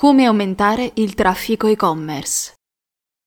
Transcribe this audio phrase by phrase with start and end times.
[0.00, 2.54] Come aumentare il traffico e-commerce?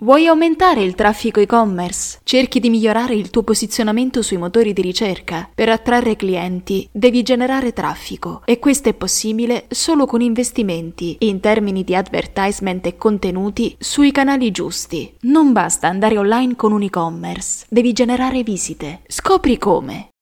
[0.00, 2.20] Vuoi aumentare il traffico e-commerce?
[2.24, 5.50] Cerchi di migliorare il tuo posizionamento sui motori di ricerca.
[5.54, 11.84] Per attrarre clienti devi generare traffico e questo è possibile solo con investimenti in termini
[11.84, 15.14] di advertisement e contenuti sui canali giusti.
[15.24, 19.02] Non basta andare online con un e-commerce, devi generare visite.
[19.06, 20.13] Scopri come.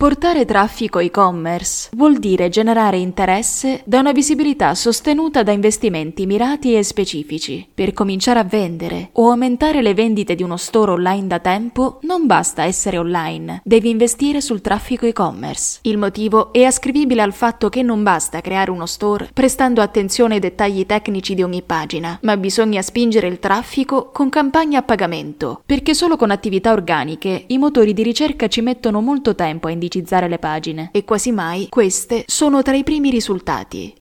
[0.00, 6.84] Portare traffico e-commerce vuol dire generare interesse da una visibilità sostenuta da investimenti mirati e
[6.84, 7.66] specifici.
[7.74, 12.26] Per cominciare a vendere o aumentare le vendite di uno store online da tempo, non
[12.26, 15.80] basta essere online, devi investire sul traffico e-commerce.
[15.82, 20.40] Il motivo è ascrivibile al fatto che non basta creare uno store prestando attenzione ai
[20.40, 25.92] dettagli tecnici di ogni pagina, ma bisogna spingere il traffico con campagne a pagamento, perché
[25.92, 30.28] solo con attività organiche i motori di ricerca ci mettono molto tempo a indicare indicizzare
[30.28, 33.94] le pagine e quasi mai queste sono tra i primi risultati.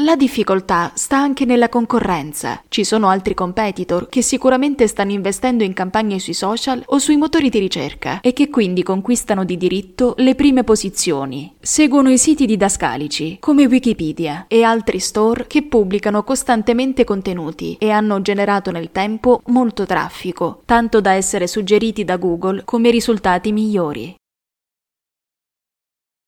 [0.00, 2.62] La difficoltà sta anche nella concorrenza.
[2.68, 7.48] Ci sono altri competitor che sicuramente stanno investendo in campagne sui social o sui motori
[7.48, 11.54] di ricerca e che quindi conquistano di diritto le prime posizioni.
[11.58, 18.20] Seguono i siti didascalici come Wikipedia e altri store che pubblicano costantemente contenuti e hanno
[18.20, 24.14] generato nel tempo molto traffico, tanto da essere suggeriti da Google come risultati migliori.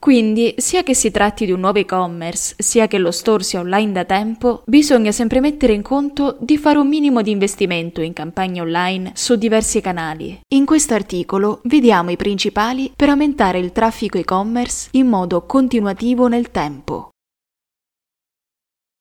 [0.01, 3.91] Quindi, sia che si tratti di un nuovo e-commerce, sia che lo store sia online
[3.91, 8.61] da tempo, bisogna sempre mettere in conto di fare un minimo di investimento in campagne
[8.61, 10.39] online su diversi canali.
[10.55, 16.53] In questo articolo vediamo i principali per aumentare il traffico e-commerce in modo continuativo nel
[16.53, 17.11] tempo.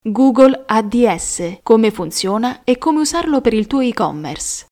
[0.02, 4.67] Google ADS, come funziona e come usarlo per il tuo e-commerce.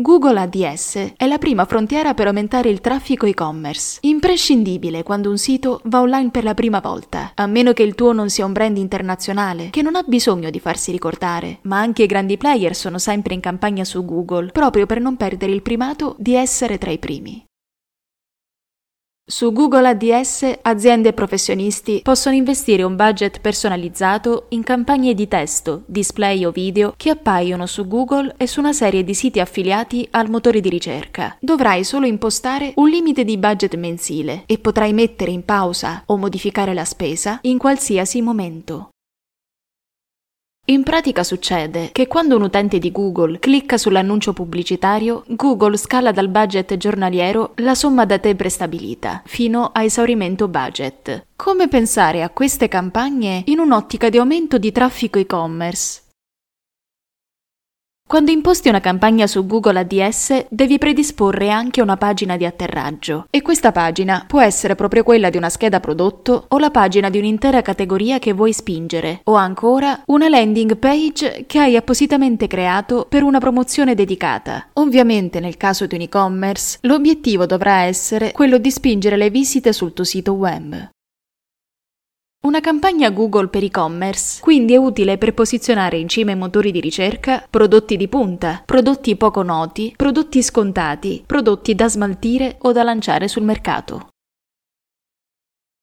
[0.00, 5.80] Google ADS è la prima frontiera per aumentare il traffico e-commerce, imprescindibile quando un sito
[5.84, 8.78] va online per la prima volta, a meno che il tuo non sia un brand
[8.78, 13.34] internazionale che non ha bisogno di farsi ricordare, ma anche i grandi player sono sempre
[13.34, 17.44] in campagna su Google, proprio per non perdere il primato di essere tra i primi.
[19.30, 25.84] Su Google ADS aziende e professionisti possono investire un budget personalizzato in campagne di testo,
[25.86, 30.28] display o video che appaiono su Google e su una serie di siti affiliati al
[30.28, 31.36] motore di ricerca.
[31.38, 36.74] Dovrai solo impostare un limite di budget mensile e potrai mettere in pausa o modificare
[36.74, 38.88] la spesa in qualsiasi momento.
[40.70, 46.28] In pratica succede che quando un utente di Google clicca sull'annuncio pubblicitario, Google scala dal
[46.28, 51.26] budget giornaliero la somma da te prestabilita, fino a esaurimento budget.
[51.34, 56.02] Come pensare a queste campagne in un'ottica di aumento di traffico e-commerce?
[58.10, 63.40] Quando imposti una campagna su Google ADS devi predisporre anche una pagina di atterraggio e
[63.40, 67.62] questa pagina può essere proprio quella di una scheda prodotto o la pagina di un'intera
[67.62, 73.38] categoria che vuoi spingere o ancora una landing page che hai appositamente creato per una
[73.38, 74.70] promozione dedicata.
[74.72, 79.92] Ovviamente nel caso di un e-commerce l'obiettivo dovrà essere quello di spingere le visite sul
[79.92, 80.90] tuo sito web.
[82.42, 86.80] Una campagna Google per e-commerce quindi è utile per posizionare in cima ai motori di
[86.80, 93.28] ricerca prodotti di punta, prodotti poco noti, prodotti scontati, prodotti da smaltire o da lanciare
[93.28, 94.08] sul mercato.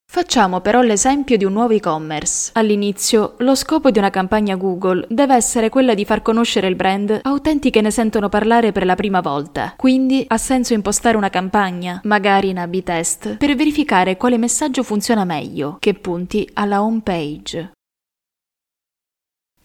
[0.09, 2.51] Facciamo però l'esempio di un nuovo e-commerce.
[2.53, 7.19] All'inizio, lo scopo di una campagna Google deve essere quella di far conoscere il brand
[7.21, 9.73] a utenti che ne sentono parlare per la prima volta.
[9.77, 15.23] Quindi ha senso impostare una campagna, magari in A-B test, per verificare quale messaggio funziona
[15.23, 17.73] meglio, che punti alla home page.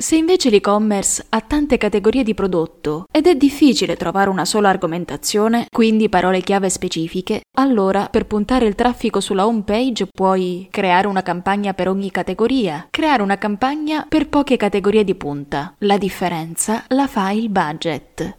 [0.03, 5.67] Se invece l'e-commerce ha tante categorie di prodotto ed è difficile trovare una sola argomentazione,
[5.71, 11.23] quindi parole chiave specifiche, allora per puntare il traffico sulla home page puoi creare una
[11.23, 15.77] campagna per ogni categoria, creare una campagna per poche categorie di punta.
[15.79, 18.39] La differenza la fa il budget.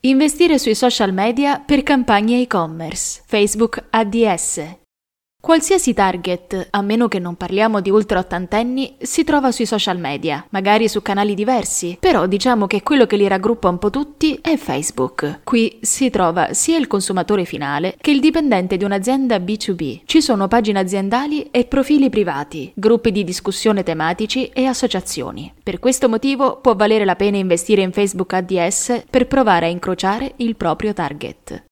[0.00, 4.82] Investire sui social media per campagne e-commerce, Facebook ADS,
[5.44, 10.42] Qualsiasi target, a meno che non parliamo di ultra ottantenni, si trova sui social media,
[10.48, 14.56] magari su canali diversi, però diciamo che quello che li raggruppa un po' tutti è
[14.56, 15.40] Facebook.
[15.44, 20.00] Qui si trova sia il consumatore finale che il dipendente di un'azienda B2B.
[20.06, 25.52] Ci sono pagine aziendali e profili privati, gruppi di discussione tematici e associazioni.
[25.62, 30.32] Per questo motivo può valere la pena investire in Facebook ADS per provare a incrociare
[30.36, 31.64] il proprio target.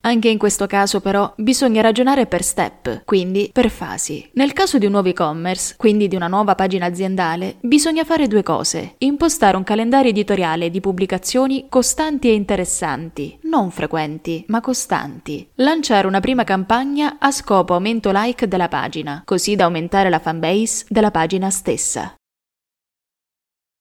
[0.00, 4.30] Anche in questo caso però bisogna ragionare per step, quindi per fasi.
[4.34, 8.42] Nel caso di un nuovo e-commerce, quindi di una nuova pagina aziendale, bisogna fare due
[8.42, 8.94] cose.
[8.98, 15.46] Impostare un calendario editoriale di pubblicazioni costanti e interessanti, non frequenti, ma costanti.
[15.56, 20.86] Lanciare una prima campagna a scopo aumento like della pagina, così da aumentare la fanbase
[20.88, 22.14] della pagina stessa.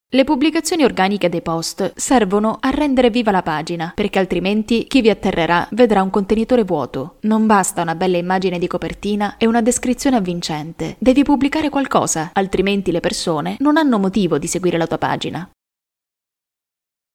[0.09, 5.09] Le pubblicazioni organiche dei post servono a rendere viva la pagina, perché altrimenti chi vi
[5.09, 7.17] atterrerà vedrà un contenitore vuoto.
[7.23, 10.95] Non basta una bella immagine di copertina e una descrizione avvincente.
[10.97, 15.49] Devi pubblicare qualcosa, altrimenti le persone non hanno motivo di seguire la tua pagina.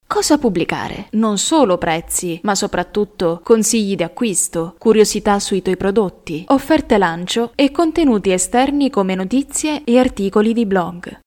[0.06, 1.06] Cosa pubblicare?
[1.12, 7.70] Non solo prezzi, ma soprattutto consigli di acquisto, curiosità sui tuoi prodotti, offerte lancio e
[7.70, 11.20] contenuti esterni come notizie e articoli di blog.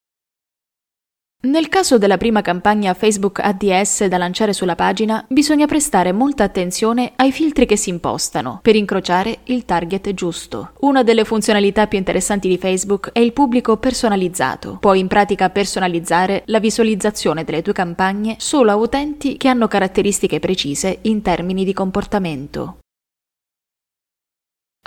[1.45, 7.11] Nel caso della prima campagna Facebook ADS da lanciare sulla pagina, bisogna prestare molta attenzione
[7.17, 10.71] ai filtri che si impostano per incrociare il target giusto.
[10.79, 14.77] Una delle funzionalità più interessanti di Facebook è il pubblico personalizzato.
[14.79, 20.39] Puoi in pratica personalizzare la visualizzazione delle tue campagne solo a utenti che hanno caratteristiche
[20.39, 22.77] precise in termini di comportamento.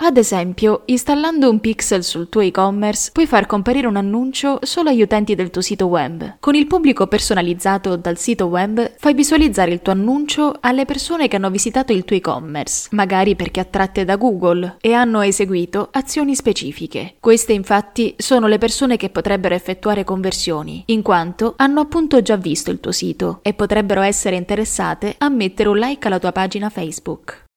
[0.01, 5.01] Ad esempio, installando un pixel sul tuo e-commerce puoi far comparire un annuncio solo agli
[5.01, 6.37] utenti del tuo sito web.
[6.39, 11.35] Con il pubblico personalizzato dal sito web fai visualizzare il tuo annuncio alle persone che
[11.35, 17.15] hanno visitato il tuo e-commerce, magari perché attratte da Google e hanno eseguito azioni specifiche.
[17.19, 22.71] Queste infatti sono le persone che potrebbero effettuare conversioni, in quanto hanno appunto già visto
[22.71, 27.47] il tuo sito e potrebbero essere interessate a mettere un like alla tua pagina Facebook.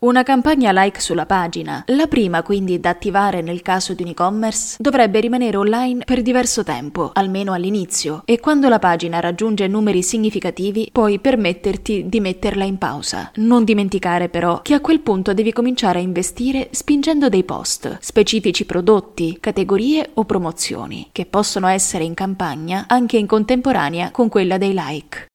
[0.00, 4.76] Una campagna like sulla pagina, la prima quindi da attivare nel caso di un e-commerce,
[4.78, 10.88] dovrebbe rimanere online per diverso tempo, almeno all'inizio, e quando la pagina raggiunge numeri significativi
[10.92, 13.32] puoi permetterti di metterla in pausa.
[13.38, 18.66] Non dimenticare però che a quel punto devi cominciare a investire spingendo dei post, specifici
[18.66, 24.74] prodotti, categorie o promozioni, che possono essere in campagna anche in contemporanea con quella dei
[24.76, 25.26] like.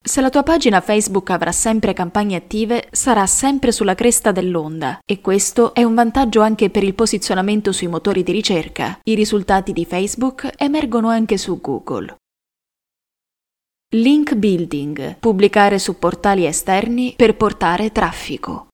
[0.00, 5.20] Se la tua pagina Facebook avrà sempre campagne attive, sarà sempre sulla cresta dell'onda e
[5.20, 9.00] questo è un vantaggio anche per il posizionamento sui motori di ricerca.
[9.02, 12.16] I risultati di Facebook emergono anche su Google.
[13.96, 18.67] Link building, pubblicare su portali esterni per portare traffico.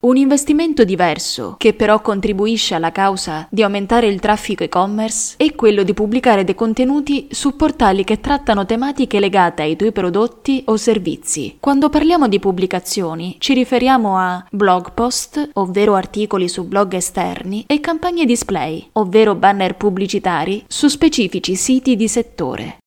[0.00, 5.82] Un investimento diverso, che però contribuisce alla causa di aumentare il traffico e-commerce, è quello
[5.82, 11.56] di pubblicare dei contenuti su portali che trattano tematiche legate ai tuoi prodotti o servizi.
[11.58, 17.80] Quando parliamo di pubblicazioni, ci riferiamo a blog post, ovvero articoli su blog esterni, e
[17.80, 22.78] campagne display, ovvero banner pubblicitari su specifici siti di settore.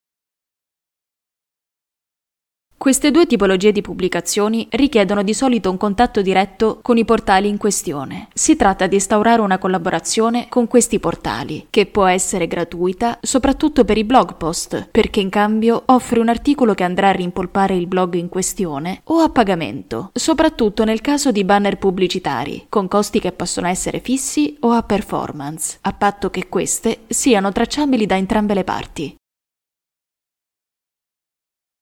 [2.82, 7.56] Queste due tipologie di pubblicazioni richiedono di solito un contatto diretto con i portali in
[7.56, 8.26] questione.
[8.34, 13.98] Si tratta di instaurare una collaborazione con questi portali, che può essere gratuita soprattutto per
[13.98, 18.14] i blog post, perché in cambio offre un articolo che andrà a rimpolpare il blog
[18.14, 23.68] in questione, o a pagamento, soprattutto nel caso di banner pubblicitari, con costi che possono
[23.68, 29.14] essere fissi o a performance, a patto che queste siano tracciabili da entrambe le parti.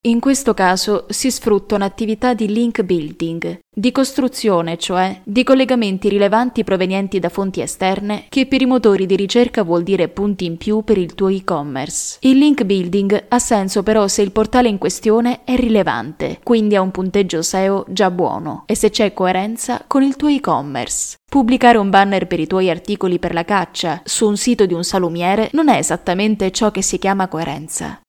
[0.04, 6.64] In questo caso si sfrutta un'attività di link building, di costruzione, cioè di collegamenti rilevanti
[6.64, 10.84] provenienti da fonti esterne, che per i motori di ricerca vuol dire punti in più
[10.84, 12.16] per il tuo e-commerce.
[12.20, 16.80] Il link building ha senso però se il portale in questione è rilevante, quindi ha
[16.80, 21.16] un punteggio SEO già buono, e se c'è coerenza con il tuo e-commerce.
[21.30, 24.82] Pubblicare un banner per i tuoi articoli per la caccia su un sito di un
[24.82, 28.00] salumiere non è esattamente ciò che si chiama coerenza.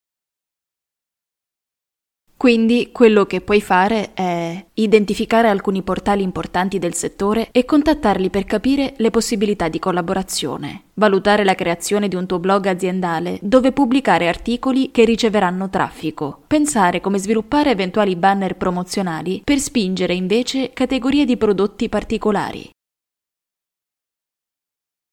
[2.42, 8.46] Quindi quello che puoi fare è identificare alcuni portali importanti del settore e contattarli per
[8.46, 14.28] capire le possibilità di collaborazione, valutare la creazione di un tuo blog aziendale dove pubblicare
[14.28, 21.38] articoli che riceveranno traffico, pensare come sviluppare eventuali banner promozionali per spingere invece categorie di
[21.38, 22.72] prodotti particolari.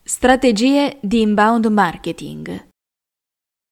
[0.02, 2.67] Strategie di inbound marketing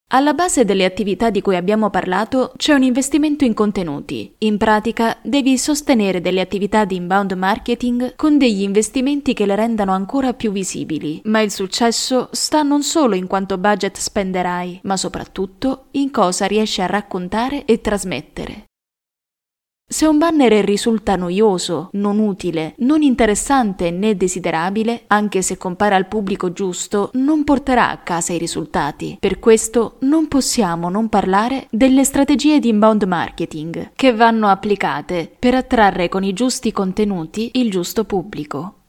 [0.08, 4.34] alla base delle attività di cui abbiamo parlato c'è un investimento in contenuti.
[4.38, 9.92] In pratica devi sostenere delle attività di inbound marketing con degli investimenti che le rendano
[9.92, 15.86] ancora più visibili, ma il successo sta non solo in quanto budget spenderai, ma soprattutto
[15.92, 18.66] in cosa riesci a raccontare e trasmettere.
[19.88, 26.08] Se un banner risulta noioso, non utile, non interessante né desiderabile, anche se compare al
[26.08, 29.16] pubblico giusto, non porterà a casa i risultati.
[29.20, 35.54] Per questo non possiamo non parlare delle strategie di inbound marketing che vanno applicate per
[35.54, 38.85] attrarre con i giusti contenuti il giusto pubblico.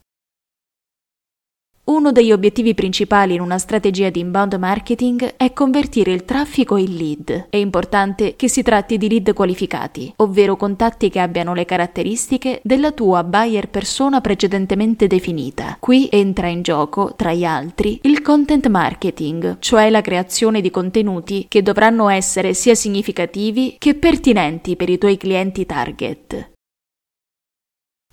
[1.90, 6.94] Uno degli obiettivi principali in una strategia di inbound marketing è convertire il traffico in
[6.94, 7.48] lead.
[7.50, 12.92] È importante che si tratti di lead qualificati, ovvero contatti che abbiano le caratteristiche della
[12.92, 15.78] tua buyer persona precedentemente definita.
[15.80, 21.46] Qui entra in gioco, tra gli altri, il content marketing, cioè la creazione di contenuti
[21.48, 26.56] che dovranno essere sia significativi che pertinenti per i tuoi clienti target.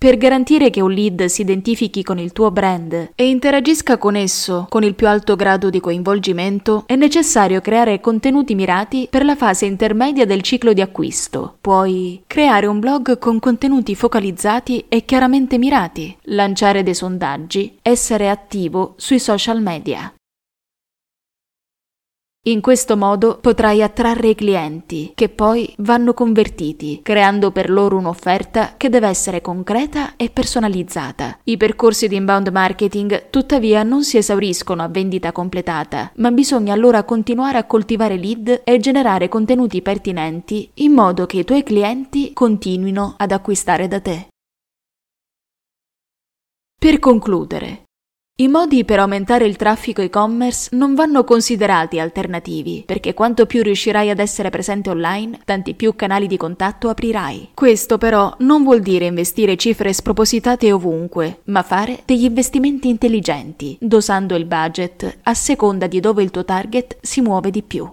[0.05, 4.67] Per garantire che un lead si identifichi con il tuo brand e interagisca con esso
[4.69, 9.65] con il più alto grado di coinvolgimento, è necessario creare contenuti mirati per la fase
[9.65, 11.57] intermedia del ciclo di acquisto.
[11.59, 18.93] Puoi creare un blog con contenuti focalizzati e chiaramente mirati, lanciare dei sondaggi, essere attivo
[18.97, 20.14] sui social media.
[22.47, 28.75] In questo modo potrai attrarre i clienti, che poi vanno convertiti, creando per loro un'offerta
[28.77, 31.39] che deve essere concreta e personalizzata.
[31.45, 37.03] I percorsi di inbound marketing tuttavia non si esauriscono a vendita completata, ma bisogna allora
[37.03, 43.15] continuare a coltivare lead e generare contenuti pertinenti in modo che i tuoi clienti continuino
[43.17, 44.27] ad acquistare da te.
[46.77, 47.84] Per concludere,
[48.37, 54.09] i modi per aumentare il traffico e-commerce non vanno considerati alternativi, perché quanto più riuscirai
[54.09, 57.51] ad essere presente online, tanti più canali di contatto aprirai.
[57.53, 64.35] Questo però non vuol dire investire cifre spropositate ovunque, ma fare degli investimenti intelligenti, dosando
[64.35, 67.89] il budget a seconda di dove il tuo target si muove di più.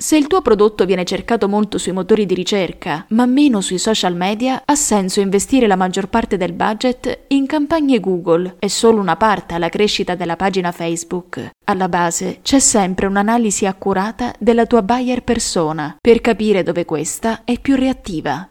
[0.00, 4.14] Se il tuo prodotto viene cercato molto sui motori di ricerca, ma meno sui social
[4.14, 9.16] media, ha senso investire la maggior parte del budget in campagne Google e solo una
[9.16, 11.50] parte alla crescita della pagina Facebook.
[11.64, 17.58] Alla base c'è sempre un'analisi accurata della tua buyer persona per capire dove questa è
[17.58, 18.48] più reattiva.